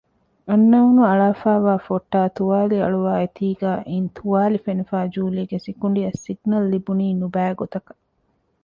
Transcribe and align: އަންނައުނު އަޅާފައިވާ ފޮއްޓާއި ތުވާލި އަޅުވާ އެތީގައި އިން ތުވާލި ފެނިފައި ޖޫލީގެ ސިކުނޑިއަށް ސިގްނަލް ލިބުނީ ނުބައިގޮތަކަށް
އަންނައުނު 0.49 1.01
އަޅާފައިވާ 1.07 1.73
ފޮއްޓާއި 1.87 2.31
ތުވާލި 2.37 2.75
އަޅުވާ 2.81 3.13
އެތީގައި 3.19 3.81
އިން 3.89 4.09
ތުވާލި 4.17 4.57
ފެނިފައި 4.65 5.07
ޖޫލީގެ 5.15 5.57
ސިކުނޑިއަށް 5.65 6.21
ސިގްނަލް 6.25 6.67
ލިބުނީ 6.73 7.05
ނުބައިގޮތަކަށް 7.21 8.01